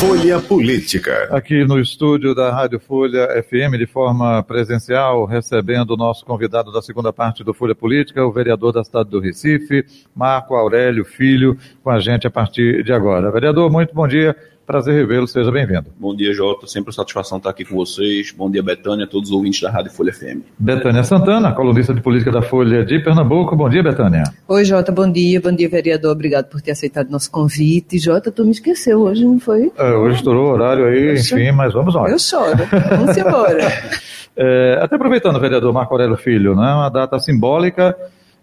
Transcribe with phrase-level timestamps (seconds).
[0.00, 1.28] Folha Política.
[1.30, 6.80] Aqui no estúdio da Rádio Folha FM, de forma presencial, recebendo o nosso convidado da
[6.80, 9.84] segunda parte do Folha Política, o vereador da cidade do Recife,
[10.16, 11.54] Marco Aurélio Filho,
[11.84, 13.30] com a gente a partir de agora.
[13.30, 14.34] Vereador, muito bom dia.
[14.70, 15.86] Prazer revê-lo, seja bem-vindo.
[15.98, 16.64] Bom dia, Jota.
[16.68, 18.30] Sempre satisfação estar aqui com vocês.
[18.30, 20.42] Bom dia, Betânia, todos os ouvintes da Rádio Folha FM.
[20.56, 23.56] Betânia Santana, colunista de política da Folha de Pernambuco.
[23.56, 24.22] Bom dia, Betânia.
[24.46, 25.40] Oi, Jota, bom dia.
[25.40, 26.12] Bom dia, vereador.
[26.12, 27.98] Obrigado por ter aceitado nosso convite.
[27.98, 29.72] Jota, tu me esqueceu hoje, não foi?
[29.76, 31.56] É, hoje estourou o horário aí, Eu enfim, choro.
[31.56, 32.08] mas vamos lá.
[32.08, 32.58] Eu choro.
[32.96, 33.66] Vamos embora.
[34.38, 37.96] é, até aproveitando, vereador Marco Aurélio Filho, né, uma data simbólica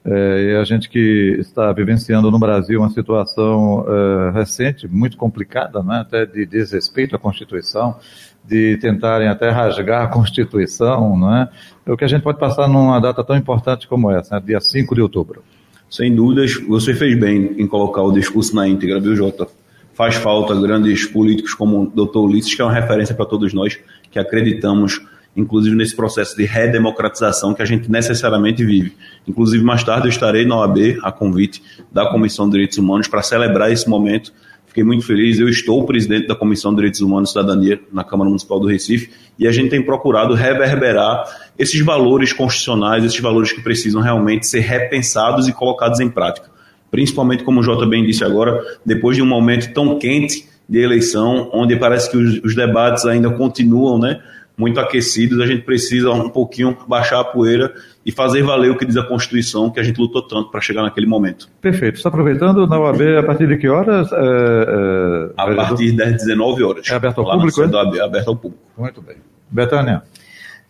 [0.09, 5.83] é, e a gente que está vivenciando no Brasil uma situação é, recente, muito complicada,
[5.83, 7.97] né, até de desrespeito à Constituição,
[8.45, 11.49] de tentarem até rasgar a Constituição, né,
[11.85, 14.61] é o que a gente pode passar numa data tão importante como essa, né, dia
[14.61, 15.43] 5 de outubro.
[15.89, 19.45] Sem dúvidas, você fez bem em colocar o discurso na íntegra, viu, Jota?
[19.93, 22.19] Faz falta grandes políticos como o Dr.
[22.19, 23.77] Ulisses, que é uma referência para todos nós
[24.09, 25.01] que acreditamos
[25.37, 28.97] inclusive nesse processo de redemocratização que a gente necessariamente vive.
[29.27, 33.21] Inclusive, mais tarde eu estarei na OAB, a convite da Comissão de Direitos Humanos, para
[33.21, 34.33] celebrar esse momento.
[34.65, 35.39] Fiquei muito feliz.
[35.39, 39.11] Eu estou presidente da Comissão de Direitos Humanos e Cidadania na Câmara Municipal do Recife
[39.37, 41.23] e a gente tem procurado reverberar
[41.57, 46.49] esses valores constitucionais, esses valores que precisam realmente ser repensados e colocados em prática.
[46.89, 51.49] Principalmente, como o Jota bem disse agora, depois de um momento tão quente de eleição,
[51.53, 54.19] onde parece que os, os debates ainda continuam, né?
[54.57, 57.71] Muito aquecidos, a gente precisa um pouquinho baixar a poeira
[58.03, 60.81] e fazer valer o que diz a Constituição, que a gente lutou tanto para chegar
[60.81, 61.47] naquele momento.
[61.61, 61.97] Perfeito.
[61.97, 64.11] Está aproveitando na UAB a partir de que horas?
[64.11, 66.89] É, é, a partir das 19 horas.
[66.89, 67.61] É aberto ao público?
[67.61, 67.67] É?
[67.67, 68.63] OAB, é aberto ao público.
[68.75, 69.17] Muito bem.
[69.51, 70.01] Betânia.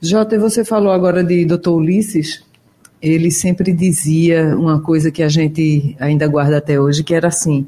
[0.02, 1.70] Jota, você falou agora de Dr.
[1.70, 2.46] Ulisses.
[3.02, 7.68] Ele sempre dizia uma coisa que a gente ainda guarda até hoje, que era assim: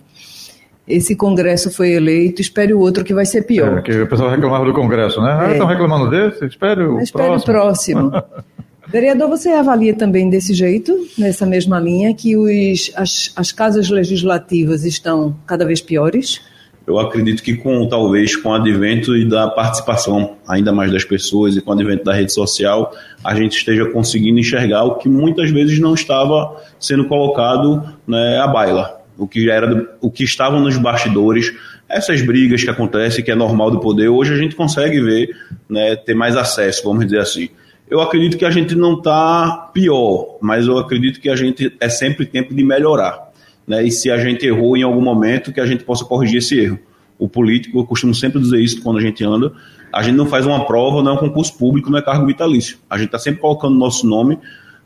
[0.89, 3.77] esse Congresso foi eleito, espere o outro que vai ser pior.
[3.77, 5.37] É, que o pessoal reclamava do Congresso, né?
[5.39, 5.51] Ah, é.
[5.51, 6.43] estão reclamando desse?
[6.45, 7.37] Espere o espere próximo.
[7.37, 8.11] o próximo.
[8.91, 14.83] Vereador, você avalia também desse jeito, nessa mesma linha, que os, as, as casas legislativas
[14.83, 16.41] estão cada vez piores?
[16.87, 21.55] Eu acredito que com talvez com o advento e da participação ainda mais das pessoas
[21.55, 22.91] e com o advento da rede social,
[23.23, 28.47] a gente esteja conseguindo enxergar o que muitas vezes não estava sendo colocado né, à
[28.47, 31.53] baila o que era o que estavam nos bastidores,
[31.87, 35.35] essas brigas que acontecem, que é normal do poder, hoje a gente consegue ver,
[35.69, 37.49] né, ter mais acesso, vamos dizer assim.
[37.89, 41.89] Eu acredito que a gente não está pior, mas eu acredito que a gente é
[41.89, 43.29] sempre tempo de melhorar.
[43.67, 43.83] Né?
[43.83, 46.79] E se a gente errou em algum momento, que a gente possa corrigir esse erro.
[47.17, 49.51] O político, eu costumo sempre dizer isso quando a gente anda,
[49.91, 52.77] a gente não faz uma prova, não é um concurso público, não é cargo vitalício.
[52.89, 54.37] A gente está sempre colocando nosso nome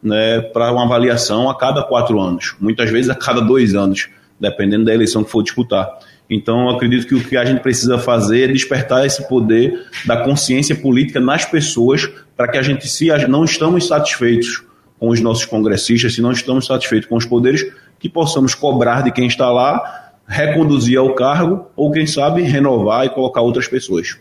[0.02, 4.10] né, para uma avaliação a cada quatro anos, muitas vezes a cada dois anos
[4.44, 5.90] dependendo da eleição que for disputar.
[6.30, 10.76] Então, acredito que o que a gente precisa fazer é despertar esse poder da consciência
[10.76, 14.64] política nas pessoas, para que a gente, se não estamos satisfeitos
[15.00, 17.66] com os nossos congressistas, se não estamos satisfeitos com os poderes,
[18.00, 23.10] que possamos cobrar de quem está lá, reconduzir ao cargo, ou quem sabe renovar e
[23.10, 24.18] colocar outras pessoas.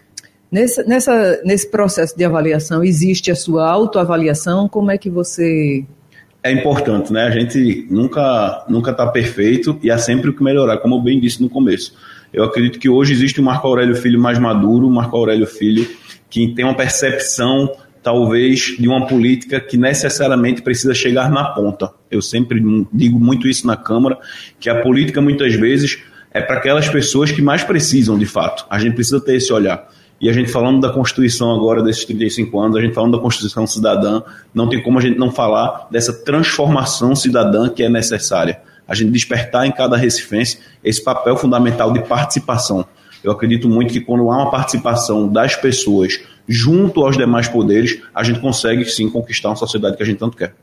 [0.50, 4.68] Nesse, nessa, nesse processo de avaliação, existe a sua autoavaliação?
[4.68, 5.84] Como é que você
[6.42, 7.22] é importante, né?
[7.24, 11.20] A gente nunca nunca está perfeito e há sempre o que melhorar, como eu bem
[11.20, 11.94] disse no começo.
[12.32, 15.86] Eu acredito que hoje existe um Marco Aurélio Filho mais maduro, um Marco Aurélio Filho
[16.28, 17.70] que tem uma percepção
[18.02, 21.92] talvez de uma política que necessariamente precisa chegar na ponta.
[22.10, 22.60] Eu sempre
[22.92, 24.18] digo muito isso na Câmara,
[24.58, 28.66] que a política muitas vezes é para aquelas pessoas que mais precisam, de fato.
[28.68, 29.88] A gente precisa ter esse olhar.
[30.22, 33.66] E a gente falando da Constituição agora, desses 35 anos, a gente falando da Constituição
[33.66, 34.22] cidadã,
[34.54, 38.60] não tem como a gente não falar dessa transformação cidadã que é necessária.
[38.86, 42.86] A gente despertar em cada recifense esse papel fundamental de participação.
[43.24, 46.20] Eu acredito muito que quando há uma participação das pessoas
[46.52, 50.36] junto aos demais poderes, a gente consegue sim conquistar uma sociedade que a gente tanto
[50.36, 50.54] quer.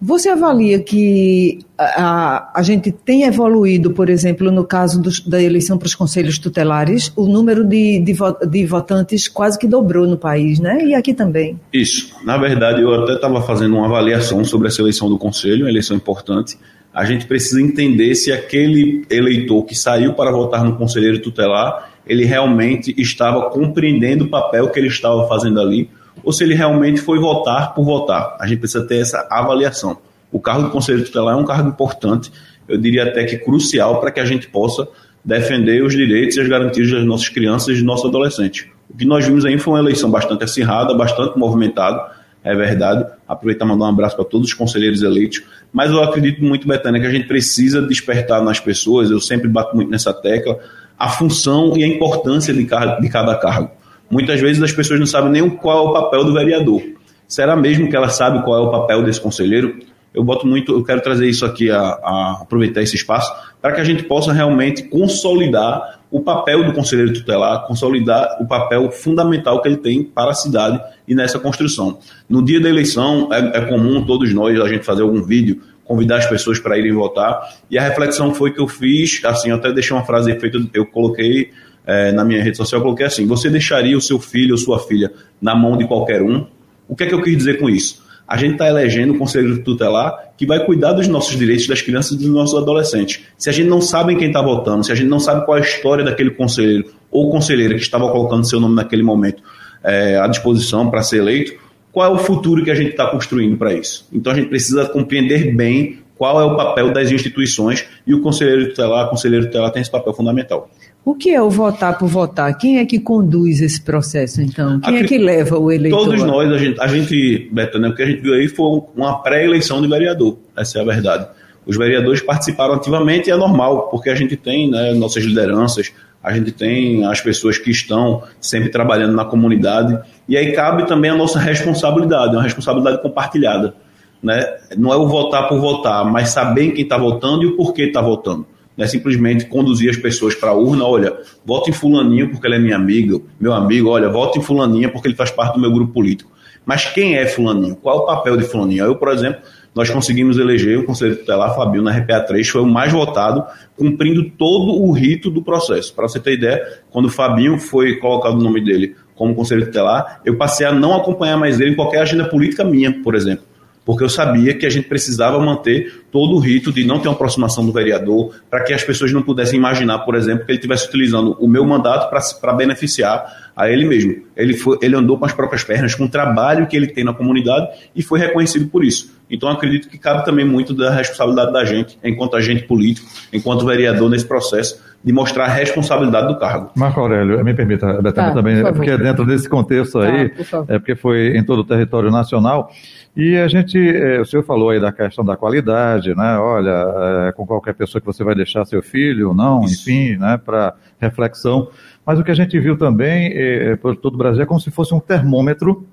[0.00, 5.78] Você avalia que a, a gente tem evoluído, por exemplo, no caso dos, da eleição
[5.78, 8.14] para os conselhos tutelares, o número de, de,
[8.48, 10.84] de, votantes quase que dobrou no país, né?
[10.84, 11.58] E aqui também.
[11.72, 12.14] Isso.
[12.24, 15.96] Na verdade, eu até estava fazendo uma avaliação sobre essa eleição do conselho, uma eleição
[15.96, 16.58] importante.
[16.92, 22.24] A gente precisa entender se aquele eleitor que saiu para votar no conselheiro tutelar ele
[22.24, 25.90] realmente estava compreendendo o papel que ele estava fazendo ali,
[26.24, 28.36] ou se ele realmente foi votar por votar.
[28.40, 29.98] A gente precisa ter essa avaliação.
[30.32, 32.30] O cargo de conselheiro tutelar é um cargo importante,
[32.68, 34.86] eu diria até que crucial para que a gente possa
[35.24, 38.66] defender os direitos e as garantias das nossas crianças e dos nossos adolescentes.
[38.90, 42.12] O que nós vimos aí foi uma eleição bastante acirrada, bastante movimentada,
[42.42, 43.04] é verdade.
[43.26, 45.42] Aproveitar e mandar um abraço para todos os conselheiros eleitos.
[45.72, 49.76] Mas eu acredito muito, Betânia, que a gente precisa despertar nas pessoas, eu sempre bato
[49.76, 50.58] muito nessa tecla,
[50.98, 53.70] a função e a importância de cada, de cada cargo.
[54.10, 56.82] Muitas vezes as pessoas não sabem nem qual é o papel do vereador.
[57.26, 59.78] Será mesmo que ela sabe qual é o papel desse conselheiro?
[60.14, 63.30] Eu boto muito, eu quero trazer isso aqui a, a aproveitar esse espaço
[63.60, 68.90] para que a gente possa realmente consolidar o papel do conselheiro tutelar, consolidar o papel
[68.90, 71.98] fundamental que ele tem para a cidade e nessa construção.
[72.28, 76.18] No dia da eleição, é, é comum todos nós a gente fazer algum vídeo, convidar
[76.18, 77.40] as pessoas para irem votar,
[77.70, 81.50] e a reflexão foi que eu fiz, assim, até deixei uma frase feita, eu coloquei
[81.86, 84.78] é, na minha rede social, eu coloquei assim, você deixaria o seu filho ou sua
[84.78, 86.46] filha na mão de qualquer um?
[86.86, 88.06] O que é que eu quis dizer com isso?
[88.28, 92.12] a gente está elegendo um conselheiro tutelar que vai cuidar dos nossos direitos das crianças
[92.12, 93.24] e dos nossos adolescentes.
[93.38, 95.60] Se a gente não sabe quem está votando, se a gente não sabe qual é
[95.60, 99.42] a história daquele conselheiro ou conselheira que estava colocando seu nome naquele momento
[99.82, 101.54] é, à disposição para ser eleito,
[101.98, 104.06] qual é o futuro que a gente está construindo para isso?
[104.12, 108.68] Então a gente precisa compreender bem qual é o papel das instituições e o conselheiro
[108.68, 110.70] tutelar, a conselheiro tutelar tem esse papel fundamental.
[111.04, 112.56] O que é o votar por votar?
[112.56, 114.78] Quem é que conduz esse processo, então?
[114.78, 116.04] Quem é que leva o eleitor?
[116.04, 118.80] Todos nós, a gente, a gente Beto, né, o que a gente viu aí foi
[118.94, 121.26] uma pré-eleição de vereador, essa é a verdade.
[121.66, 125.92] Os vereadores participaram ativamente e é normal, porque a gente tem né, nossas lideranças,
[126.22, 129.98] a gente tem as pessoas que estão sempre trabalhando na comunidade,
[130.28, 133.74] e aí cabe também a nossa responsabilidade, uma responsabilidade compartilhada.
[134.22, 134.42] Né?
[134.76, 138.00] Não é o votar por votar, mas saber quem está votando e o porquê está
[138.00, 138.46] votando
[138.78, 142.54] não é simplesmente conduzir as pessoas para a urna, olha, vote em fulaninho porque ele
[142.54, 145.72] é minha amiga, meu amigo, olha, vote em fulaninha porque ele faz parte do meu
[145.72, 146.30] grupo político.
[146.64, 147.74] Mas quem é fulaninho?
[147.74, 148.84] Qual é o papel de fulaninho?
[148.84, 149.40] Eu, por exemplo,
[149.78, 153.44] nós conseguimos eleger o Conselho Tutelar Fabio na RPA3, foi o mais votado,
[153.76, 155.94] cumprindo todo o rito do processo.
[155.94, 156.60] Para você ter ideia,
[156.90, 160.96] quando o Fabinho foi colocado o nome dele como Conselho Tutelar, eu passei a não
[160.96, 163.46] acompanhar mais ele em qualquer agenda política minha, por exemplo
[163.88, 167.14] porque eu sabia que a gente precisava manter todo o rito de não ter uma
[167.14, 170.86] aproximação do vereador, para que as pessoas não pudessem imaginar, por exemplo, que ele estivesse
[170.88, 174.26] utilizando o meu mandato para beneficiar a ele mesmo.
[174.36, 177.14] Ele, foi, ele andou com as próprias pernas, com o trabalho que ele tem na
[177.14, 179.10] comunidade e foi reconhecido por isso.
[179.30, 184.10] Então, acredito que cabe também muito da responsabilidade da gente, enquanto agente político, enquanto vereador
[184.10, 186.70] nesse processo, de mostrar a responsabilidade do cargo.
[186.76, 190.66] Marco Aurélio, me permita, Betânia, tá, também, por é porque dentro desse contexto aí, tá,
[190.68, 192.70] é porque foi em todo o território nacional,
[193.16, 196.36] e a gente, é, o senhor falou aí da questão da qualidade, né?
[196.36, 199.90] Olha, é, com qualquer pessoa que você vai deixar seu filho ou não, Isso.
[199.90, 200.38] enfim, né?
[200.44, 201.70] Para reflexão.
[202.04, 204.70] Mas o que a gente viu também é, por todo o Brasil é como se
[204.70, 205.86] fosse um termômetro,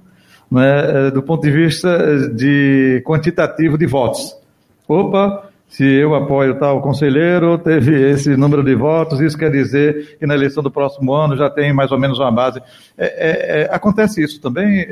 [0.51, 1.09] né?
[1.09, 4.35] Do ponto de vista de quantitativo de votos.
[4.85, 10.25] Opa, se eu apoio tal conselheiro, teve esse número de votos, isso quer dizer que
[10.25, 12.61] na eleição do próximo ano já tem mais ou menos uma base.
[12.97, 14.85] É, é, é, acontece isso também,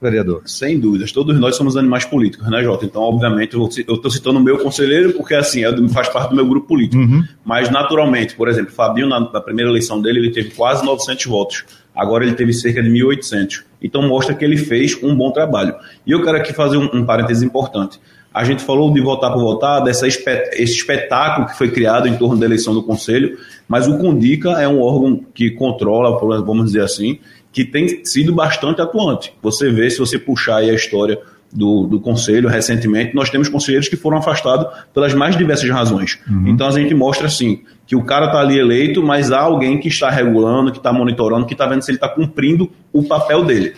[0.00, 0.42] vereador?
[0.46, 1.12] Sem dúvidas.
[1.12, 2.84] Todos nós somos animais políticos, né, Jota?
[2.84, 6.46] Então, obviamente, eu estou citando o meu conselheiro porque, assim, é, faz parte do meu
[6.46, 7.02] grupo político.
[7.02, 7.24] Uhum.
[7.44, 11.64] Mas, naturalmente, por exemplo, Fabinho, na, na, primeira eleição dele, ele teve quase 900 votos.
[11.94, 13.64] Agora ele teve cerca de 1.800.
[13.82, 15.74] Então, mostra que ele fez um bom trabalho.
[16.06, 18.00] E eu quero aqui fazer um, um parêntese importante.
[18.38, 22.16] A gente falou de votar por votar, dessa espet esse espetáculo que foi criado em
[22.16, 23.36] torno da eleição do Conselho,
[23.66, 27.18] mas o Condica é um órgão que controla, vamos dizer assim,
[27.50, 29.34] que tem sido bastante atuante.
[29.42, 31.18] Você vê, se você puxar aí a história
[31.52, 36.20] do, do conselho recentemente, nós temos conselheiros que foram afastados pelas mais diversas razões.
[36.30, 36.46] Uhum.
[36.46, 39.88] Então a gente mostra assim que o cara está ali eleito, mas há alguém que
[39.88, 43.74] está regulando, que está monitorando, que está vendo se ele está cumprindo o papel dele.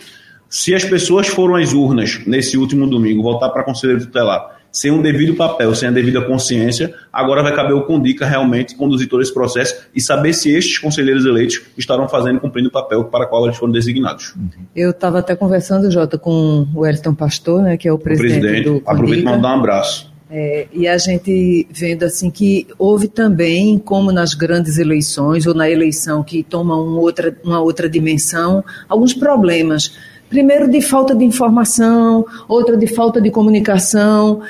[0.51, 5.01] Se as pessoas foram às urnas nesse último domingo votar para conselheiro tutelar sem um
[5.01, 9.33] devido papel, sem a devida consciência, agora vai caber o Condica realmente conduzir todo esse
[9.33, 13.57] processo e saber se estes conselheiros eleitos estarão fazendo cumprindo o papel para qual eles
[13.57, 14.33] foram designados.
[14.75, 18.41] Eu estava até conversando, Jota, com o Wellington Pastor, né, que é o presidente, o
[18.41, 20.11] presidente do Aproveito para mandar um abraço.
[20.29, 25.69] É, e a gente vendo assim que houve também, como nas grandes eleições ou na
[25.69, 29.91] eleição que toma um outra, uma outra dimensão, alguns problemas
[30.31, 34.41] Primeiro, de falta de informação, outra, de falta de comunicação.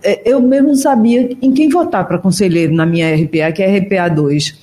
[0.00, 3.78] É, eu mesmo não sabia em quem votar para conselheiro na minha RPA, que é
[3.78, 4.54] RPA 2.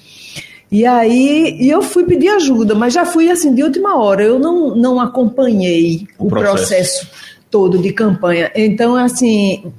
[0.71, 4.23] E aí e eu fui pedir ajuda, mas já fui assim de última hora.
[4.23, 6.55] Eu não, não acompanhei o, o processo.
[6.55, 7.07] processo
[7.49, 8.49] todo de campanha.
[8.55, 9.73] Então, assim,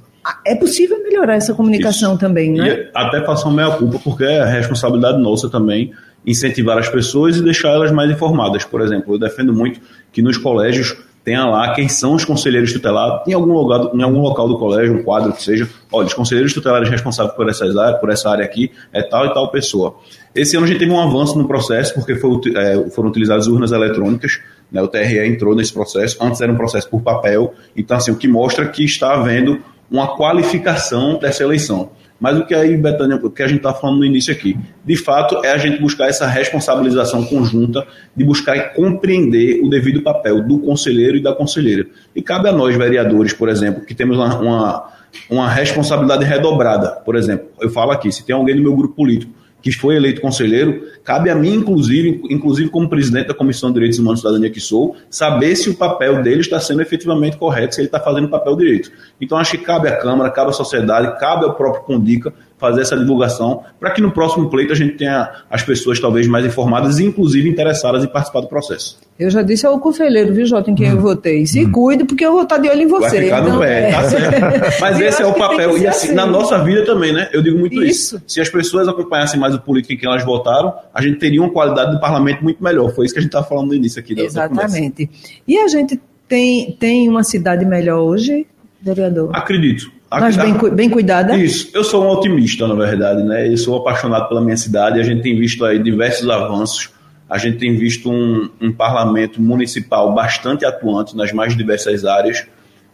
[0.45, 2.19] é possível melhorar essa comunicação Isso.
[2.19, 2.67] também, né?
[2.67, 5.91] E até façam meia culpa, porque é responsabilidade nossa também
[6.25, 8.63] incentivar as pessoas e deixar elas mais informadas.
[8.63, 9.81] Por exemplo, eu defendo muito
[10.13, 14.19] que nos colégios tenha lá quem são os conselheiros tutelados, em algum lugar, em algum
[14.19, 17.99] local do colégio, um quadro que seja, olha, os conselheiros tutelares responsáveis por essas áreas,
[17.99, 19.95] por essa área aqui, é tal e tal pessoa.
[20.35, 23.71] Esse ano a gente teve um avanço no processo, porque foi, é, foram utilizadas urnas
[23.71, 28.11] eletrônicas, né, o TRE entrou nesse processo, antes era um processo por papel, então assim,
[28.11, 31.91] o que mostra que está havendo uma qualificação dessa eleição.
[32.23, 34.95] Mas o que aí, Betânia, o que a gente está falando no início aqui, de
[34.95, 40.57] fato, é a gente buscar essa responsabilização conjunta, de buscar compreender o devido papel do
[40.59, 41.85] conselheiro e da conselheira.
[42.15, 44.89] E cabe a nós, vereadores, por exemplo, que temos uma, uma,
[45.29, 46.91] uma responsabilidade redobrada.
[47.03, 50.19] Por exemplo, eu falo aqui, se tem alguém do meu grupo político que foi eleito
[50.19, 54.49] conselheiro, cabe a mim, inclusive, inclusive como presidente da Comissão de Direitos Humanos e Cidadania
[54.49, 58.25] que sou, saber se o papel dele está sendo efetivamente correto, se ele está fazendo
[58.25, 58.91] o papel direito.
[59.21, 62.97] Então, acho que cabe à Câmara, cabe à sociedade, cabe ao próprio Condica fazer essa
[62.97, 67.05] divulgação para que no próximo pleito a gente tenha as pessoas talvez mais informadas e
[67.05, 68.97] inclusive interessadas em participar do processo.
[69.19, 70.95] Eu já disse ao conselheiro, viu, Jota, em quem hum.
[70.95, 71.45] eu votei.
[71.45, 71.71] Se hum.
[71.71, 73.17] cuide, porque eu vou estar de olho em você.
[73.17, 73.91] Vai ficar no então, pé, é.
[73.91, 74.79] tá certo.
[74.79, 75.77] Mas esse é o papel.
[75.77, 77.29] E assim, assim, na nossa vida também, né?
[77.33, 78.17] Eu digo muito isso.
[78.17, 78.23] isso.
[78.27, 81.51] Se as pessoas acompanhassem mais o político em quem elas votaram, a gente teria uma
[81.51, 82.93] qualidade do parlamento muito melhor.
[82.93, 84.15] Foi isso que a gente estava falando no início aqui.
[84.15, 85.05] Da, Exatamente.
[85.05, 85.11] Da
[85.47, 88.45] e a gente tem, tem uma cidade melhor hoje,
[88.81, 89.31] vereador?
[89.33, 89.91] Acredito.
[90.19, 91.37] Mas bem, bem cuidada?
[91.37, 91.69] Isso.
[91.73, 93.47] Eu sou um otimista, na verdade, né?
[93.47, 94.99] Eu sou apaixonado pela minha cidade.
[94.99, 96.89] A gente tem visto aí diversos avanços.
[97.29, 102.45] A gente tem visto um, um parlamento municipal bastante atuante nas mais diversas áreas.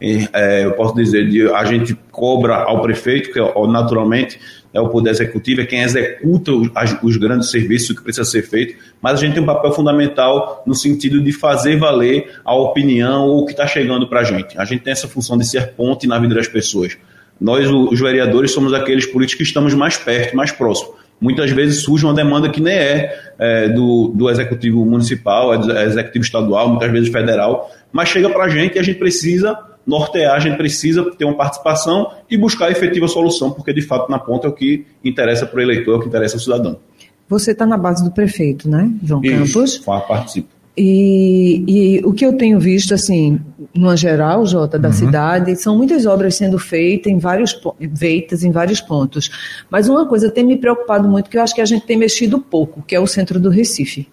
[0.02, 4.40] E, é, eu posso dizer, de, a gente cobra ao prefeito, que é, naturalmente
[4.74, 6.70] é o poder executivo, é quem executa os,
[7.02, 10.76] os, grandes serviços que precisa ser feito, mas a gente tem um papel fundamental no
[10.76, 14.58] sentido de fazer valer a opinião ou o que está chegando para a gente.
[14.58, 16.98] A gente tem essa função de ser ponte na vida das pessoas.
[17.39, 20.93] Nós, os vereadores, somos aqueles políticos que estamos mais perto, mais próximos.
[21.22, 26.24] Muitas vezes surge uma demanda que nem é, é do, do executivo municipal, é executivo
[26.24, 30.39] estadual, muitas vezes federal, mas chega para a gente e a gente precisa nortear, a
[30.39, 34.48] gente precisa ter uma participação e buscar a efetiva solução, porque de fato na ponta
[34.48, 36.79] é o que interessa para o eleitor, é o que interessa ao cidadão.
[37.27, 39.77] Você está na base do prefeito, né, João Isso, Campos?
[40.08, 40.59] participo.
[40.78, 43.40] E, e, o que eu tenho visto, assim,
[43.76, 44.94] no geral, Jota, da uhum.
[44.94, 47.60] cidade, são muitas obras sendo feitas em vários
[47.98, 49.30] feitas em vários pontos.
[49.70, 52.40] Mas uma coisa tem me preocupado muito, que eu acho que a gente tem mexido
[52.40, 54.08] pouco, que é o centro do Recife.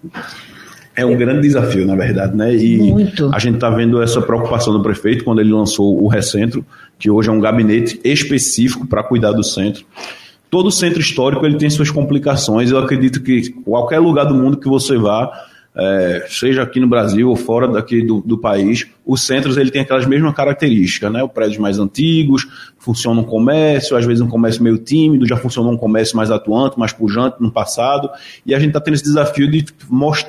[0.96, 2.56] É um grande desafio, na verdade, né?
[2.56, 3.30] E Muito.
[3.30, 6.64] a gente está vendo essa preocupação do prefeito quando ele lançou o Recentro,
[6.98, 9.84] que hoje é um gabinete específico para cuidar do centro.
[10.50, 12.70] Todo centro histórico ele tem suas complicações.
[12.70, 15.30] Eu acredito que qualquer lugar do mundo que você vá,
[15.78, 19.82] é, seja aqui no Brasil ou fora daqui do, do, país, os centros ele tem
[19.82, 21.22] aquelas mesmas características, né?
[21.22, 25.70] Os prédios mais antigos, funciona um comércio, às vezes um comércio meio tímido, já funcionou
[25.70, 28.08] um comércio mais atuante, mais pujante no passado,
[28.46, 29.66] e a gente está tendo esse desafio de,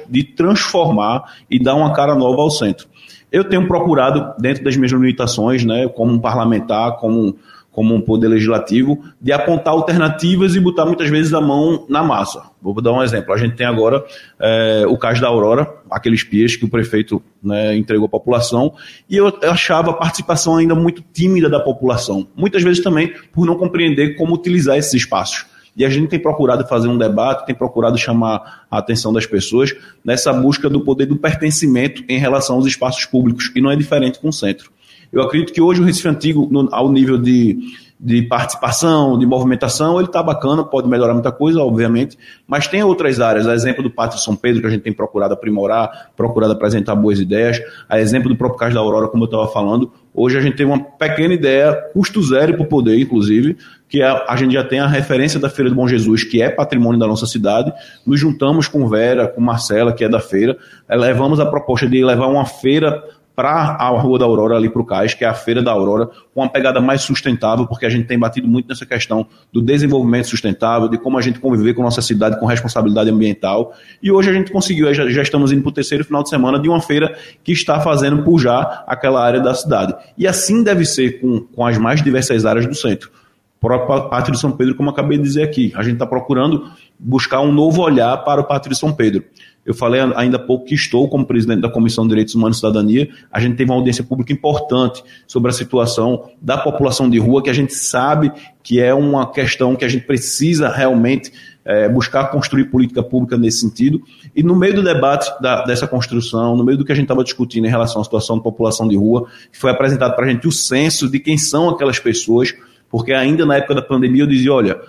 [0.10, 2.86] de transformar e dar uma cara nova ao centro.
[3.32, 7.38] Eu tenho procurado, dentro das minhas limitações, né, como um parlamentar, como
[7.78, 12.42] como um poder legislativo, de apontar alternativas e botar muitas vezes a mão na massa.
[12.60, 13.32] Vou dar um exemplo.
[13.32, 14.04] A gente tem agora
[14.40, 18.74] é, o caso da Aurora, aqueles pias que o prefeito né, entregou à população,
[19.08, 22.28] e eu achava a participação ainda muito tímida da população.
[22.36, 25.46] Muitas vezes também por não compreender como utilizar esses espaços.
[25.76, 29.76] E a gente tem procurado fazer um debate, tem procurado chamar a atenção das pessoas
[30.04, 34.18] nessa busca do poder do pertencimento em relação aos espaços públicos, e não é diferente
[34.18, 34.72] com o centro.
[35.12, 37.58] Eu acredito que hoje o Recife Antigo, no, ao nível de,
[38.00, 43.20] de participação, de movimentação, ele está bacana, pode melhorar muita coisa, obviamente, mas tem outras
[43.20, 46.96] áreas, a exemplo do Pátio São Pedro, que a gente tem procurado aprimorar, procurado apresentar
[46.96, 47.60] boas ideias,
[47.90, 50.66] a exemplo do próprio caso da Aurora, como eu estava falando, hoje a gente tem
[50.66, 53.58] uma pequena ideia, custo zero para o poder, inclusive,
[53.90, 56.50] que a, a gente já tem a referência da Feira do Bom Jesus, que é
[56.50, 57.74] patrimônio da nossa cidade,
[58.06, 62.28] nos juntamos com Vera, com Marcela, que é da feira, levamos a proposta de levar
[62.28, 63.04] uma feira
[63.38, 66.08] para a Rua da Aurora, ali para o Cais, que é a Feira da Aurora,
[66.34, 70.28] com uma pegada mais sustentável, porque a gente tem batido muito nessa questão do desenvolvimento
[70.28, 73.76] sustentável, de como a gente conviver com nossa cidade com responsabilidade ambiental.
[74.02, 76.60] E hoje a gente conseguiu, já, já estamos indo para o terceiro final de semana
[76.60, 79.94] de uma feira que está fazendo pujar aquela área da cidade.
[80.18, 83.12] E assim deve ser com, com as mais diversas áreas do centro.
[83.60, 87.42] Próprio Pátio de São Pedro, como acabei de dizer aqui, a gente está procurando buscar
[87.42, 89.24] um novo olhar para o Pátio de São Pedro.
[89.68, 92.60] Eu falei ainda há pouco que estou como presidente da Comissão de Direitos Humanos e
[92.62, 93.10] Cidadania.
[93.30, 97.50] A gente teve uma audiência pública importante sobre a situação da população de rua, que
[97.50, 98.32] a gente sabe
[98.64, 101.34] que é uma questão que a gente precisa realmente
[101.66, 104.02] é, buscar construir política pública nesse sentido.
[104.34, 107.22] E no meio do debate da, dessa construção, no meio do que a gente estava
[107.22, 110.52] discutindo em relação à situação da população de rua, foi apresentado para a gente o
[110.52, 112.56] censo de quem são aquelas pessoas
[112.90, 114.80] porque ainda na época da pandemia eu dizia, olha,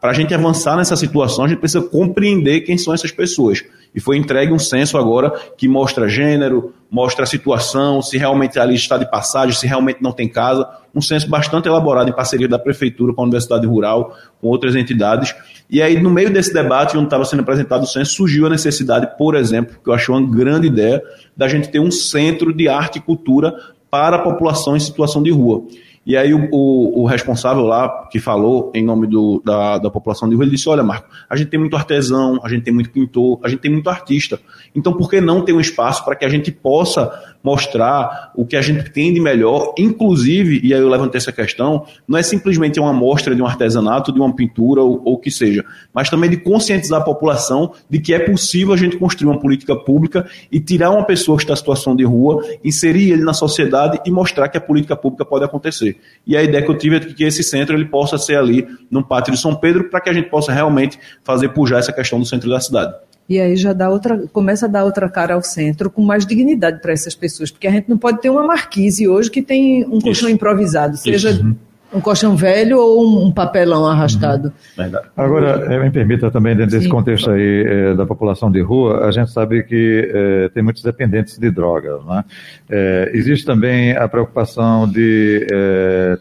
[0.00, 3.64] para a gente avançar nessa situação, a gente precisa compreender quem são essas pessoas.
[3.94, 8.74] E foi entregue um censo agora que mostra gênero, mostra a situação, se realmente ali
[8.74, 10.68] está de passagem, se realmente não tem casa.
[10.94, 15.34] Um censo bastante elaborado em parceria da Prefeitura com a Universidade Rural, com outras entidades.
[15.70, 19.16] E aí, no meio desse debate, onde estava sendo apresentado o censo, surgiu a necessidade,
[19.18, 21.02] por exemplo, que eu achei uma grande ideia,
[21.36, 23.54] da gente ter um centro de arte e cultura
[23.90, 25.62] para a população em situação de rua.
[26.08, 30.26] E aí o, o, o, responsável lá, que falou em nome do, da, da população
[30.26, 32.88] de rua, ele disse, olha Marco, a gente tem muito artesão, a gente tem muito
[32.88, 34.40] pintor, a gente tem muito artista.
[34.74, 37.12] Então por que não ter um espaço para que a gente possa
[37.44, 41.84] mostrar o que a gente tem de melhor, inclusive, e aí eu levantei essa questão,
[42.06, 45.62] não é simplesmente uma amostra de um artesanato, de uma pintura ou o que seja,
[45.92, 49.76] mas também de conscientizar a população de que é possível a gente construir uma política
[49.76, 54.00] pública e tirar uma pessoa que está em situação de rua, inserir ele na sociedade
[54.06, 55.97] e mostrar que a política pública pode acontecer.
[56.26, 59.02] E a ideia que eu tive é que esse centro ele possa ser ali no
[59.02, 62.26] pátio de São Pedro para que a gente possa realmente fazer pujar essa questão do
[62.26, 62.94] centro da cidade.
[63.28, 66.80] E aí já dá outra, começa a dar outra cara ao centro com mais dignidade
[66.80, 70.00] para essas pessoas, porque a gente não pode ter uma marquise hoje que tem um
[70.00, 71.56] colchão improvisado, seja Isso.
[71.92, 74.52] Um colchão velho ou um papelão arrastado.
[74.76, 74.92] Uhum.
[75.16, 76.90] Agora, eh, me permita também, dentro desse Sim.
[76.90, 81.38] contexto aí é, da população de rua, a gente sabe que é, tem muitos dependentes
[81.38, 82.04] de drogas.
[82.04, 82.24] Né?
[82.68, 85.46] É, existe também a preocupação de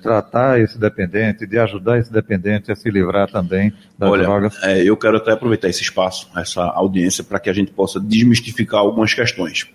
[0.01, 4.55] tratar esse dependente, de ajudar esse dependente a se livrar também das Olha, drogas.
[4.86, 9.13] eu quero até aproveitar esse espaço, essa audiência, para que a gente possa desmistificar algumas
[9.13, 9.67] questões.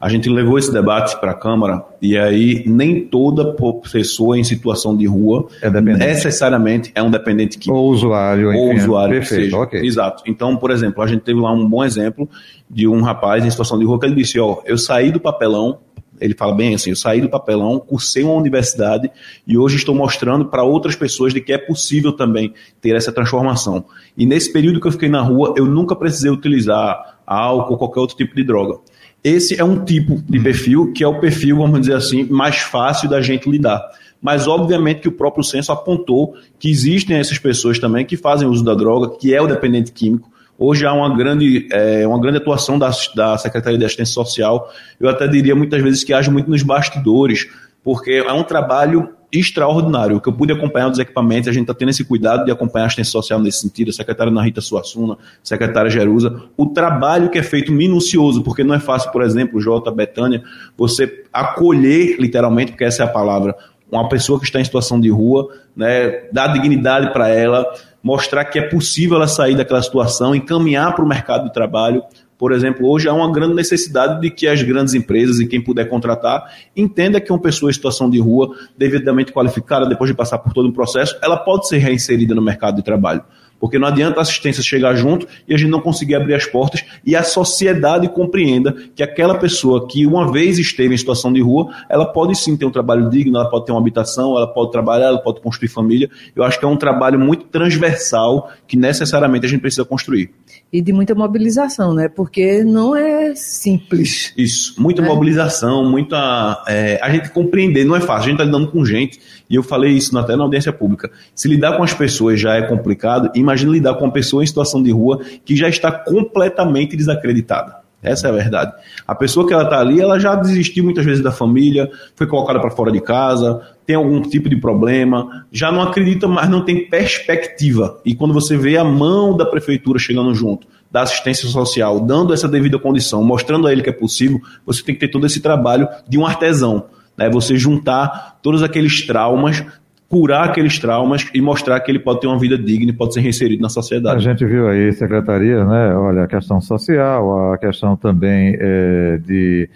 [0.00, 3.54] A gente levou esse debate para a Câmara e aí nem toda
[3.92, 7.80] pessoa em situação de rua é necessariamente é um dependente químico.
[7.80, 8.48] Ou usuário.
[8.48, 9.14] Ou enfim, usuário.
[9.14, 9.80] Perfeito, ok.
[9.80, 10.22] Exato.
[10.26, 12.28] Então, por exemplo, a gente teve lá um bom exemplo
[12.70, 15.78] de um rapaz em situação de rua que ele disse, ó, eu saí do papelão,
[16.20, 19.10] ele fala bem assim, eu saí do papelão, cursei uma universidade
[19.46, 23.84] e hoje estou mostrando para outras pessoas de que é possível também ter essa transformação.
[24.16, 28.00] E nesse período que eu fiquei na rua, eu nunca precisei utilizar álcool ou qualquer
[28.00, 28.78] outro tipo de droga.
[29.22, 33.08] Esse é um tipo de perfil que é o perfil, vamos dizer assim, mais fácil
[33.08, 33.82] da gente lidar.
[34.20, 38.64] Mas, obviamente, que o próprio censo apontou que existem essas pessoas também que fazem uso
[38.64, 40.30] da droga, que é o dependente químico.
[40.58, 44.68] Hoje há uma grande, é, uma grande atuação da, da Secretaria de Assistência Social.
[44.98, 47.48] Eu até diria muitas vezes que age muito nos bastidores,
[47.84, 50.16] porque é um trabalho extraordinário.
[50.16, 52.84] O que eu pude acompanhar dos equipamentos, a gente está tendo esse cuidado de acompanhar
[52.84, 57.38] a assistência social nesse sentido, a secretária Ana Rita Suassuna, secretária Jerusa, o trabalho que
[57.38, 60.42] é feito minucioso, porque não é fácil, por exemplo, Jota, Betânia,
[60.76, 63.54] você acolher, literalmente, porque essa é a palavra,
[63.90, 67.66] uma pessoa que está em situação de rua, né, dar dignidade para ela,
[68.02, 72.02] mostrar que é possível ela sair daquela situação, encaminhar para o mercado de trabalho,
[72.38, 75.88] por exemplo, hoje há uma grande necessidade de que as grandes empresas e quem puder
[75.88, 76.44] contratar
[76.76, 80.68] entenda que uma pessoa em situação de rua, devidamente qualificada, depois de passar por todo
[80.68, 83.24] um processo, ela pode ser reinserida no mercado de trabalho.
[83.60, 86.84] Porque não adianta a assistência chegar junto e a gente não conseguir abrir as portas
[87.04, 91.74] e a sociedade compreenda que aquela pessoa que uma vez esteve em situação de rua,
[91.88, 95.06] ela pode sim ter um trabalho digno, ela pode ter uma habitação, ela pode trabalhar,
[95.06, 96.08] ela pode construir família.
[96.34, 100.30] Eu acho que é um trabalho muito transversal que necessariamente a gente precisa construir
[100.72, 102.08] e de muita mobilização, né?
[102.08, 104.32] Porque não é simples.
[104.36, 105.08] Isso, muita né?
[105.08, 106.62] mobilização, muita.
[106.68, 109.18] É, a gente compreender, não é fácil, a gente está lidando com gente,
[109.48, 111.10] e eu falei isso até na audiência pública.
[111.34, 114.82] Se lidar com as pessoas já é complicado, imagine lidar com uma pessoa em situação
[114.82, 117.88] de rua que já está completamente desacreditada.
[118.00, 118.72] Essa é a verdade.
[119.06, 122.60] A pessoa que ela está ali, ela já desistiu muitas vezes da família, foi colocada
[122.60, 126.88] para fora de casa, tem algum tipo de problema, já não acredita mais, não tem
[126.88, 128.00] perspectiva.
[128.04, 132.48] E quando você vê a mão da prefeitura chegando junto, da assistência social, dando essa
[132.48, 135.88] devida condição, mostrando a ele que é possível, você tem que ter todo esse trabalho
[136.08, 136.84] de um artesão.
[137.18, 137.28] Né?
[137.28, 139.64] Você juntar todos aqueles traumas
[140.08, 143.20] curar aqueles traumas e mostrar que ele pode ter uma vida digna e pode ser
[143.20, 144.16] reinserido na sociedade.
[144.16, 145.94] A gente viu aí, secretaria, né?
[145.94, 149.68] Olha, a questão social, a questão também é, de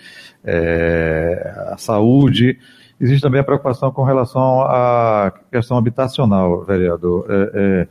[0.43, 2.59] é, a saúde.
[2.99, 7.27] Existe também a preocupação com relação à questão habitacional, vereador.
[7.29, 7.87] É,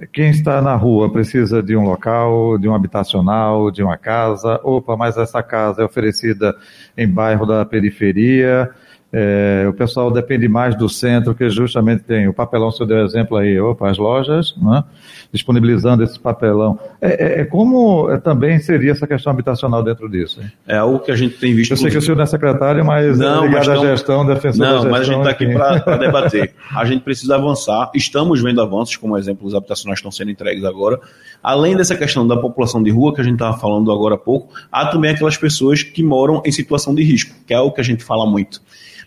[0.00, 4.60] é, quem está na rua precisa de um local, de um habitacional, de uma casa.
[4.62, 6.54] Opa, mas essa casa é oferecida
[6.96, 8.70] em bairro da periferia
[9.10, 13.02] é, o pessoal depende mais do centro, que justamente tem o papelão, se eu der
[13.04, 14.84] exemplo aí, opa, as lojas, né,
[15.32, 16.78] disponibilizando esse papelão.
[17.00, 20.42] É, é, é como é, também seria essa questão habitacional dentro disso?
[20.42, 20.52] Hein?
[20.66, 21.70] É algo que a gente tem visto.
[21.70, 24.60] Eu sei que o senhor não é secretário, mas não, ligado mas à gestão, defensor
[24.60, 24.90] não, da gestão.
[24.90, 26.54] mas a gente está aqui para debater.
[26.76, 31.00] A gente precisa avançar, estamos vendo avanços, como exemplos habitacionais estão sendo entregues agora.
[31.42, 34.52] Além dessa questão da população de rua, que a gente estava falando agora há pouco,
[34.70, 37.84] há também aquelas pessoas que moram em situação de risco, que é algo que a
[37.84, 38.60] gente fala muito.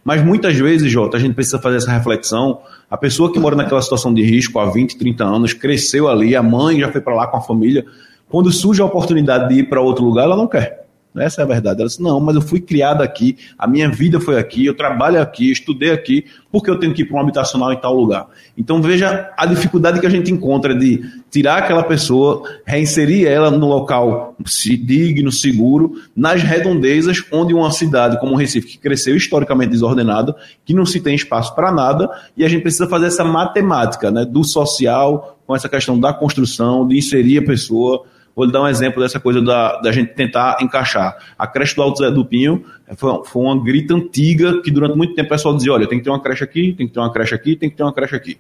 [0.04, 2.60] Mas muitas vezes, Jota, a gente precisa fazer essa reflexão.
[2.90, 6.42] A pessoa que mora naquela situação de risco há 20, 30 anos, cresceu ali, a
[6.42, 7.86] mãe já foi para lá com a família.
[8.28, 10.81] Quando surge a oportunidade de ir para outro lugar, ela não quer.
[11.16, 11.82] Essa é a verdade.
[11.82, 15.22] Ela disse: Não, mas eu fui criada aqui, a minha vida foi aqui, eu trabalho
[15.22, 18.28] aqui, estudei aqui, porque eu tenho que ir para um habitacional em tal lugar.
[18.58, 23.68] Então veja a dificuldade que a gente encontra de tirar aquela pessoa, reinserir ela no
[23.68, 24.36] local
[24.84, 30.86] digno, seguro, nas redondezas onde uma cidade como Recife, que cresceu historicamente desordenada, que não
[30.86, 35.38] se tem espaço para nada, e a gente precisa fazer essa matemática né, do social
[35.46, 39.20] com essa questão da construção, de inserir a pessoa Vou lhe dar um exemplo dessa
[39.20, 41.18] coisa da, da gente tentar encaixar.
[41.38, 42.64] A creche do Alto Zé do Pinho
[42.96, 46.04] foi, foi uma grita antiga que durante muito tempo o pessoal dizia: olha, tem que
[46.04, 48.16] ter uma creche aqui, tem que ter uma creche aqui, tem que ter uma creche
[48.16, 48.38] aqui.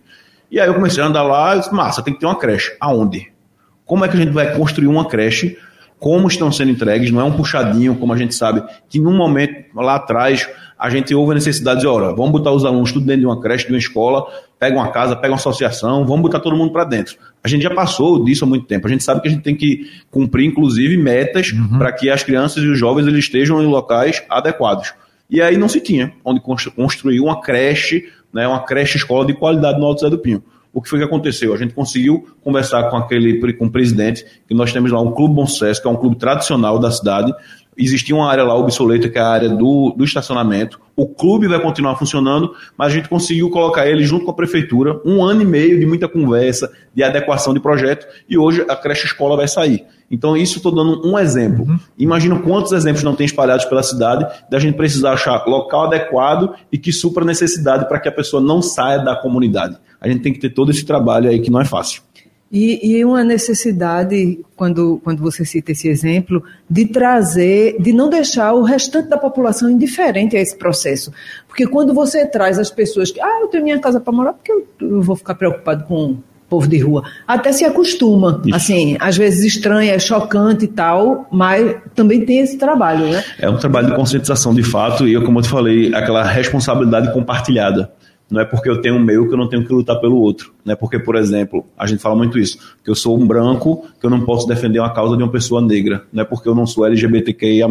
[0.49, 2.75] E aí eu comecei a andar lá e disse: massa, tem que ter uma creche.
[2.79, 3.31] Aonde?
[3.85, 5.57] Como é que a gente vai construir uma creche?
[5.99, 7.11] Como estão sendo entregues?
[7.11, 10.49] Não é um puxadinho, como a gente sabe, que num momento lá atrás
[10.81, 13.39] a gente ouve a necessidade de, olha, vamos botar os alunos tudo dentro de uma
[13.39, 14.25] creche, de uma escola,
[14.59, 17.17] pega uma casa, pega uma associação, vamos botar todo mundo para dentro.
[17.43, 18.87] A gente já passou disso há muito tempo.
[18.87, 21.77] A gente sabe que a gente tem que cumprir, inclusive, metas uhum.
[21.77, 24.91] para que as crianças e os jovens eles estejam em locais adequados.
[25.29, 29.79] E aí não se tinha onde construir uma creche, né, uma creche escola de qualidade
[29.79, 30.43] no Alto Zé do Pinho.
[30.73, 31.53] O que foi que aconteceu?
[31.53, 35.35] A gente conseguiu conversar com aquele com o presidente, que nós temos lá um clube
[35.35, 37.31] Bom Sucesso, que é um clube tradicional da cidade,
[37.77, 40.79] existia uma área lá obsoleta, que é a área do, do estacionamento.
[40.95, 44.99] O clube vai continuar funcionando, mas a gente conseguiu colocar ele junto com a prefeitura,
[45.05, 49.05] um ano e meio de muita conversa, de adequação de projeto, e hoje a creche
[49.05, 49.85] escola vai sair.
[50.11, 51.65] Então, isso estou dando um exemplo.
[51.65, 51.79] Uhum.
[51.97, 56.77] Imagina quantos exemplos não tem espalhados pela cidade, da gente precisar achar local adequado e
[56.77, 59.77] que supra a necessidade para que a pessoa não saia da comunidade.
[60.01, 62.01] A gente tem que ter todo esse trabalho aí que não é fácil.
[62.51, 68.51] E, e, uma necessidade, quando, quando você cita esse exemplo, de trazer, de não deixar
[68.51, 71.13] o restante da população indiferente a esse processo.
[71.47, 74.51] Porque quando você traz as pessoas que, ah, eu tenho minha casa para morar, porque
[74.51, 77.03] eu, eu, vou ficar preocupado com o povo de rua.
[77.25, 78.41] Até se acostuma.
[78.45, 78.55] Isso.
[78.57, 83.23] Assim, às vezes estranha, é chocante e tal, mas também tem esse trabalho, né?
[83.39, 87.13] É um trabalho de conscientização de fato, e eu, como eu te falei, aquela responsabilidade
[87.13, 87.89] compartilhada.
[88.31, 90.53] Não é porque eu tenho um meu que eu não tenho que lutar pelo outro.
[90.63, 93.85] Não é porque, por exemplo, a gente fala muito isso, que eu sou um branco,
[93.99, 96.05] que eu não posso defender uma causa de uma pessoa negra.
[96.13, 97.67] Não é porque eu não sou LGBTQIA+,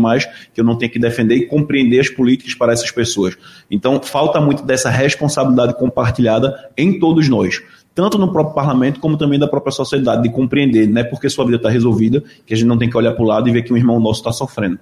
[0.53, 3.39] que eu não tenho que defender e compreender as políticas para essas pessoas.
[3.71, 9.39] Então, falta muito dessa responsabilidade compartilhada em todos nós tanto no próprio parlamento como também
[9.39, 12.67] da própria sociedade, de compreender, não é porque sua vida está resolvida que a gente
[12.67, 14.79] não tem que olhar para o lado e ver que um irmão nosso está sofrendo.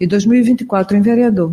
[0.00, 1.52] E 2024, em vereador?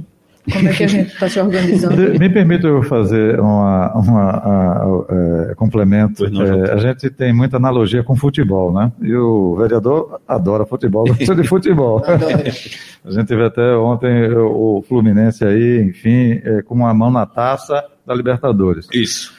[0.51, 2.19] Como é que a gente está se organizando?
[2.19, 5.05] Me permita eu fazer uma, uma
[5.49, 6.25] é, complemento.
[6.25, 8.91] É, a gente tem muita analogia com futebol, né?
[9.01, 12.03] E o vereador adora futebol, gosta de futebol.
[13.05, 17.83] a gente teve até ontem o Fluminense aí, enfim, é, com uma mão na taça
[18.05, 18.87] da Libertadores.
[18.93, 19.33] Isso.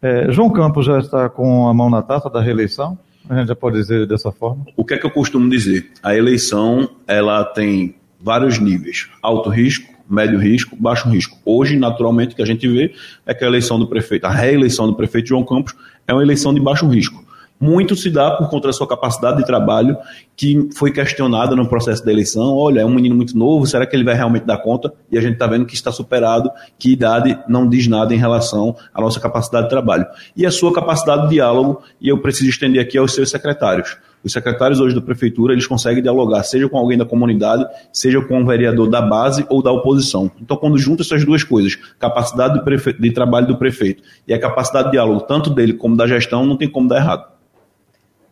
[0.00, 2.96] É, João Campos já está com a mão na taça da reeleição?
[3.28, 4.66] A gente já pode dizer dessa forma?
[4.76, 5.90] O que é que eu costumo dizer?
[6.02, 9.08] A eleição, ela tem vários níveis.
[9.22, 11.38] Alto risco, médio risco, baixo risco.
[11.44, 12.94] Hoje, naturalmente, o que a gente vê
[13.26, 15.74] é que a eleição do prefeito, a reeleição do prefeito João Campos
[16.06, 17.24] é uma eleição de baixo risco.
[17.60, 19.96] Muito se dá por conta da sua capacidade de trabalho,
[20.36, 22.54] que foi questionada no processo da eleição.
[22.54, 24.92] Olha, é um menino muito novo, será que ele vai realmente dar conta?
[25.10, 28.76] E a gente está vendo que está superado, que idade não diz nada em relação
[28.92, 30.04] à nossa capacidade de trabalho.
[30.36, 33.96] E a sua capacidade de diálogo, e eu preciso estender aqui aos seus secretários.
[34.24, 38.40] Os secretários hoje da prefeitura, eles conseguem dialogar, seja com alguém da comunidade, seja com
[38.40, 40.30] um vereador da base ou da oposição.
[40.40, 44.86] Então, quando junta essas duas coisas, capacidade de, de trabalho do prefeito e a capacidade
[44.86, 47.34] de diálogo, tanto dele como da gestão, não tem como dar errado.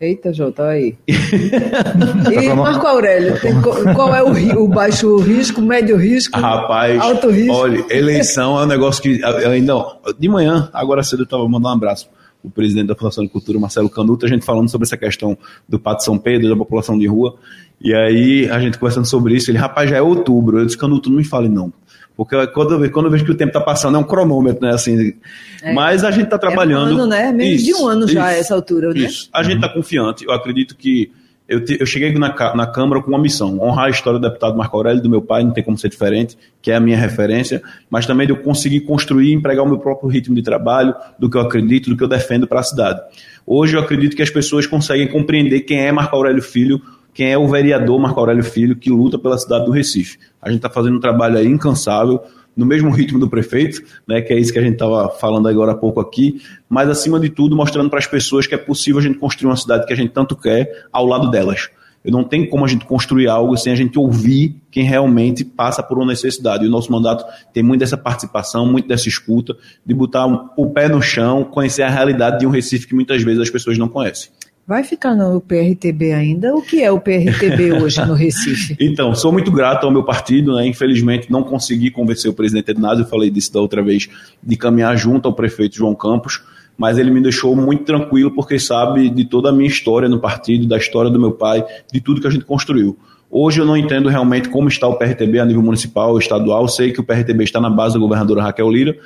[0.00, 0.96] Eita, Jota, aí.
[1.06, 3.52] e Marco Aurélio, tem,
[3.94, 7.54] qual é o, o, baixo risco, médio risco, Rapaz, alto risco?
[7.54, 9.74] Olha, eleição é um negócio que ainda
[10.18, 12.08] de manhã, agora cedo eu estava mandando um abraço
[12.42, 15.36] o presidente da Fundação de Cultura, Marcelo Canuto, a gente falando sobre essa questão
[15.68, 17.36] do Pato São Pedro, da população de rua,
[17.80, 21.08] e aí a gente conversando sobre isso, ele, rapaz, já é outubro, eu disse, Canuto,
[21.08, 21.72] não me fale não,
[22.16, 24.66] porque quando eu, vejo, quando eu vejo que o tempo está passando, é um cronômetro,
[24.66, 24.74] né?
[24.74, 25.14] Assim,
[25.62, 26.90] é, mas a gente está trabalhando.
[26.90, 27.32] É um ano, né?
[27.32, 29.00] Menos isso, de um ano já isso, essa altura, né?
[29.00, 29.30] Isso.
[29.32, 30.24] A gente está confiante.
[30.24, 31.10] Eu acredito que
[31.48, 34.56] eu, te, eu cheguei na, na Câmara com uma missão: honrar a história do deputado
[34.56, 37.62] Marco Aurélio, do meu pai, não tem como ser diferente, que é a minha referência,
[37.90, 41.28] mas também de eu conseguir construir e empregar o meu próprio ritmo de trabalho, do
[41.28, 43.00] que eu acredito, do que eu defendo para a cidade.
[43.46, 46.80] Hoje eu acredito que as pessoas conseguem compreender quem é Marco Aurélio Filho
[47.14, 50.18] quem é o vereador Marco Aurélio Filho que luta pela cidade do Recife.
[50.40, 52.22] A gente está fazendo um trabalho aí incansável,
[52.56, 55.72] no mesmo ritmo do prefeito, né, que é isso que a gente estava falando agora
[55.72, 59.02] há pouco aqui, mas acima de tudo mostrando para as pessoas que é possível a
[59.02, 61.70] gente construir uma cidade que a gente tanto quer ao lado delas.
[62.04, 65.82] Eu não tem como a gente construir algo sem a gente ouvir quem realmente passa
[65.82, 66.64] por uma necessidade.
[66.64, 70.88] E o nosso mandato tem muito dessa participação, muito dessa escuta, de botar o pé
[70.88, 74.30] no chão, conhecer a realidade de um Recife que muitas vezes as pessoas não conhecem.
[74.66, 76.54] Vai ficar no PRTB ainda?
[76.54, 78.76] O que é o PRTB hoje no Recife?
[78.78, 80.66] Então, sou muito grato ao meu partido, né?
[80.66, 84.08] Infelizmente não consegui convencer o presidente Ednásio, eu falei disso da outra vez,
[84.42, 86.42] de caminhar junto ao prefeito João Campos,
[86.78, 90.66] mas ele me deixou muito tranquilo porque sabe de toda a minha história no partido,
[90.66, 92.96] da história do meu pai, de tudo que a gente construiu.
[93.28, 96.68] Hoje eu não entendo realmente como está o PRTB a nível municipal, estadual.
[96.68, 98.96] Sei que o PRTB está na base da governadora Raquel Lira,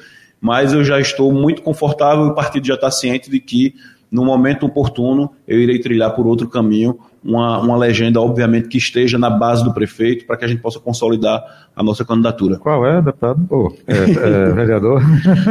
[0.40, 3.74] mas eu já estou muito confortável e o partido já está ciente de que
[4.16, 9.18] no momento oportuno, eu irei trilhar por outro caminho, uma, uma legenda, obviamente, que esteja
[9.18, 11.44] na base do prefeito, para que a gente possa consolidar
[11.76, 12.56] a nossa candidatura.
[12.56, 13.46] Qual é, deputado?
[13.50, 15.02] Oh, é, é, vereador?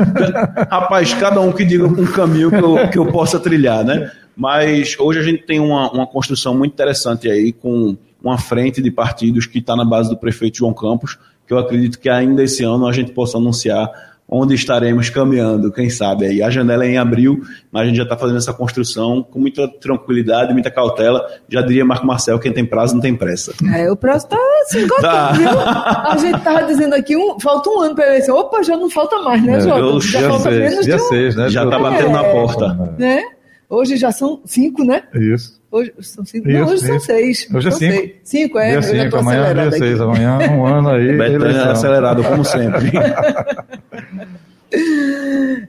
[0.68, 4.12] Rapaz, cada um que diga um caminho que eu, que eu possa trilhar, né?
[4.36, 8.90] Mas hoje a gente tem uma, uma construção muito interessante aí, com uma frente de
[8.90, 12.64] partidos que está na base do prefeito João Campos, que eu acredito que ainda esse
[12.64, 16.42] ano a gente possa anunciar onde estaremos caminhando, quem sabe aí.
[16.42, 19.68] A janela é em abril, mas a gente já está fazendo essa construção com muita
[19.68, 21.26] tranquilidade, muita cautela.
[21.48, 23.54] Já diria Marco Marcel, quem tem prazo não tem pressa.
[23.74, 25.32] É, o prazo está se esgotando, tá.
[25.32, 25.50] viu?
[25.50, 28.36] A gente estava dizendo aqui, um, falta um ano para a eleição.
[28.36, 30.08] Opa, já não falta mais, né, é, Jota?
[30.08, 31.08] Já, já falta seis, menos dia de um...
[31.08, 31.50] seis, né?
[31.50, 32.96] Já está batendo é, na porta.
[32.98, 33.24] Né?
[33.70, 35.04] Hoje já são cinco, né?
[35.14, 35.62] Isso.
[35.76, 36.48] Hoje são cinco.
[36.48, 36.86] Isso, não, hoje isso.
[36.88, 37.48] são seis.
[37.54, 37.94] Hoje é são cinco.
[37.94, 38.12] Seis.
[38.24, 38.72] Cinco, é.
[38.72, 39.78] Dia cinco, amanhã é dia aqui.
[39.78, 40.00] seis.
[40.00, 41.18] Amanhã um ano aí.
[41.18, 42.92] Betânia acelerado, como sempre.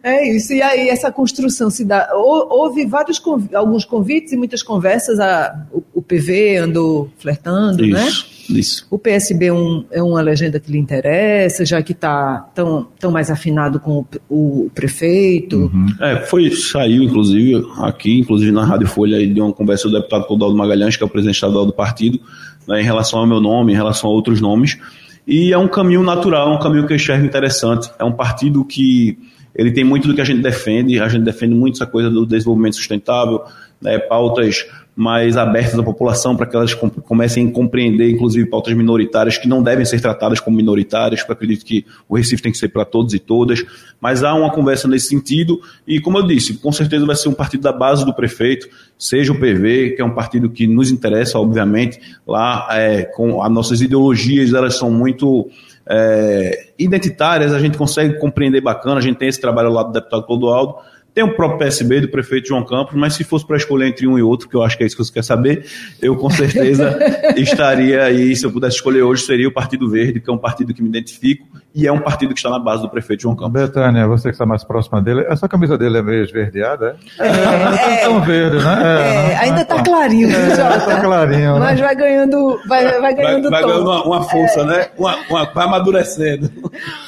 [0.02, 2.10] É isso, e aí essa construção se dá.
[2.14, 3.20] Houve vários
[3.54, 5.18] alguns convites e muitas conversas.
[5.18, 8.58] A, o, PV andou flertando, isso, né?
[8.58, 8.86] Isso.
[8.90, 13.10] O PSB é, um, é uma legenda que lhe interessa, já que está tão, tão
[13.10, 15.70] mais afinado com o, o prefeito.
[15.72, 15.88] Uhum.
[16.00, 20.56] É, foi, saiu, inclusive, aqui, inclusive na Rádio Folha, de uma conversa do deputado Clodoaldo
[20.56, 22.20] Magalhães, que é o presidente estadual do partido,
[22.68, 24.78] né, em relação ao meu nome, em relação a outros nomes.
[25.26, 27.90] E é um caminho natural, um caminho que eu enxergo interessante.
[27.98, 29.18] É um partido que
[29.54, 32.26] ele tem muito do que a gente defende, a gente defende muito essa coisa do
[32.26, 33.42] desenvolvimento sustentável,
[33.80, 39.36] né, pautas mais abertas à população para que elas comecem a compreender, inclusive, pautas minoritárias
[39.36, 42.68] que não devem ser tratadas como minoritárias, porque acredito que o Recife tem que ser
[42.68, 43.62] para todos e todas,
[44.00, 47.34] mas há uma conversa nesse sentido e, como eu disse, com certeza vai ser um
[47.34, 51.38] partido da base do prefeito, seja o PV, que é um partido que nos interessa,
[51.38, 55.50] obviamente, lá é, com as nossas ideologias, elas são muito
[55.86, 60.24] é, identitárias, a gente consegue compreender bacana, a gente tem esse trabalho lá do deputado
[60.24, 60.76] Clodoaldo,
[61.16, 64.18] tem o próprio PSB do prefeito João Campos, mas se fosse para escolher entre um
[64.18, 65.64] e outro, que eu acho que é isso que você quer saber,
[66.02, 66.94] eu com certeza
[67.38, 70.74] estaria aí, se eu pudesse escolher hoje, seria o Partido Verde, que é um partido
[70.74, 73.62] que me identifico e é um partido que está na base do prefeito João Campos.
[73.62, 77.26] Betânia, você que está mais próxima dele, essa camisa dele é meio esverdeada, é?
[77.26, 78.82] É, é tão verde, né?
[78.84, 81.54] É, é ainda está clarinho, é, Está clarinho.
[81.54, 81.60] Né?
[81.60, 84.88] Mas vai ganhando, vai, vai ganhando vai, vai ganhando uma, uma força, né?
[84.98, 86.50] Uma, uma, vai amadurecendo.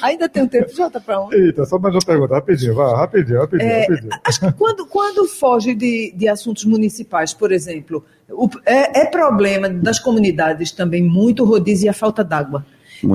[0.00, 1.36] Ainda tem um tempo, Jota, para onde?
[1.36, 3.97] Eita, só mais uma pergunta, rapidinho, vai, rapidinho, rapidinho, rapidinho.
[4.24, 9.68] Acho que quando, quando foge de, de assuntos municipais, por exemplo, o, é, é, problema
[9.68, 12.64] das comunidades também muito rodízio e a falta d'água.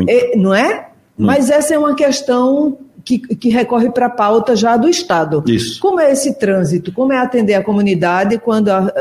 [0.07, 0.89] É, não é?
[1.17, 1.27] Muito.
[1.27, 5.43] Mas essa é uma questão que, que recorre para a pauta já do Estado.
[5.47, 5.79] Isso.
[5.79, 6.91] Como é esse trânsito?
[6.91, 8.91] Como é atender a comunidade quando a.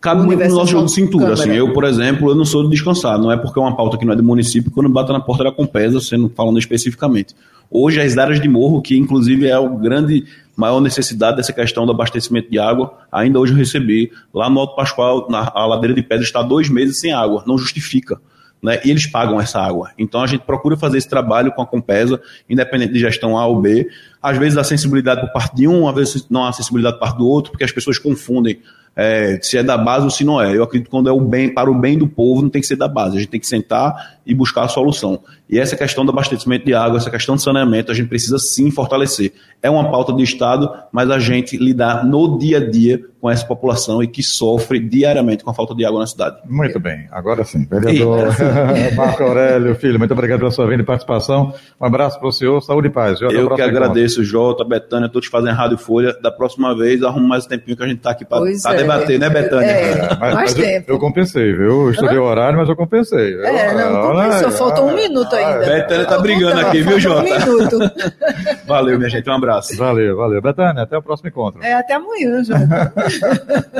[0.00, 1.32] Cabe muito no nosso jogo de cintura.
[1.32, 3.22] Assim, eu, por exemplo, eu não sou descansado.
[3.22, 5.44] Não é porque é uma pauta que não é do município não bato na porta
[5.44, 7.34] da Compesa, sendo falando especificamente.
[7.70, 10.24] Hoje, as áreas de morro, que inclusive é o grande
[10.56, 14.12] maior necessidade dessa questão do abastecimento de água, ainda hoje eu recebi.
[14.32, 17.56] Lá no Alto Pascoal, na, a ladeira de pedra está dois meses sem água, não
[17.56, 18.20] justifica.
[18.64, 19.90] Né, e eles pagam essa água.
[19.98, 23.60] Então a gente procura fazer esse trabalho com a Compesa, independente de gestão A ou
[23.60, 23.90] B.
[24.22, 27.18] Às vezes há sensibilidade por parte de um, às vezes não há sensibilidade por parte
[27.18, 28.62] do outro, porque as pessoas confundem
[28.96, 30.56] é, se é da base ou se não é.
[30.56, 32.66] Eu acredito que quando é o bem para o bem do povo, não tem que
[32.66, 33.16] ser da base.
[33.16, 35.20] A gente tem que sentar e buscar a solução.
[35.48, 38.70] E essa questão do abastecimento de água, essa questão de saneamento, a gente precisa sim
[38.70, 39.32] fortalecer.
[39.62, 43.46] É uma pauta de Estado, mas a gente lidar no dia a dia com essa
[43.46, 46.36] população e que sofre diariamente com a falta de água na cidade.
[46.46, 47.64] Muito bem, agora sim.
[47.64, 48.28] Vereador
[48.94, 51.54] Marco Aurélio, filho, muito obrigado pela sua vinda e participação.
[51.80, 53.18] Um abraço para o senhor, saúde e paz.
[53.18, 56.14] Jota, Eu que agradeço, Jota, Betânia, todos fazem Rádio Folha.
[56.20, 58.40] Da próxima vez, arrumo mais um tempinho que a gente está aqui para.
[58.84, 59.70] Debater, né, Betânia?
[59.70, 60.90] É, é, mas, mais mas tempo.
[60.90, 61.64] Eu, eu, compensei, viu?
[61.64, 63.34] Eu estudei o horário, mas eu compensei.
[63.42, 65.66] É, não, compensou, faltou um minuto ainda.
[65.66, 67.20] Betânia tá brigando aqui, viu, Jota?
[67.20, 67.78] Um minuto.
[68.66, 69.76] Valeu, minha gente, um abraço.
[69.76, 70.40] Valeu, valeu.
[70.40, 71.62] Betânia, até o próximo encontro.
[71.62, 72.92] É, até amanhã, Jota.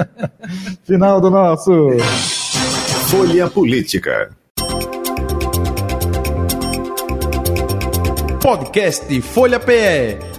[0.85, 1.91] Final do nosso
[3.09, 4.31] Folha Política.
[8.43, 10.34] Podcast Folha PE.